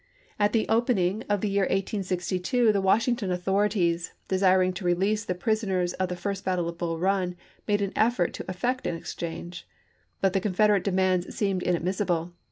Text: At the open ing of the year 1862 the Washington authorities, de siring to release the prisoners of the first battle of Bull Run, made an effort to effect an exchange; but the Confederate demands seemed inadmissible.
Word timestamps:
At 0.39 0.51
the 0.51 0.67
open 0.67 0.97
ing 0.97 1.23
of 1.29 1.41
the 1.41 1.49
year 1.49 1.65
1862 1.65 2.71
the 2.73 2.81
Washington 2.81 3.31
authorities, 3.31 4.13
de 4.29 4.35
siring 4.37 4.73
to 4.73 4.83
release 4.83 5.23
the 5.23 5.35
prisoners 5.35 5.93
of 5.93 6.09
the 6.09 6.15
first 6.15 6.43
battle 6.43 6.67
of 6.69 6.79
Bull 6.79 6.97
Run, 6.97 7.35
made 7.67 7.83
an 7.83 7.93
effort 7.95 8.33
to 8.33 8.45
effect 8.49 8.87
an 8.87 8.95
exchange; 8.95 9.67
but 10.19 10.33
the 10.33 10.41
Confederate 10.41 10.83
demands 10.83 11.35
seemed 11.35 11.61
inadmissible. 11.61 12.33